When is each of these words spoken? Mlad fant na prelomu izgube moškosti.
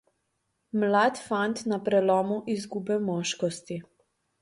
Mlad 0.83 1.21
fant 1.27 1.61
na 1.73 1.81
prelomu 1.91 2.41
izgube 2.57 3.01
moškosti. 3.13 3.83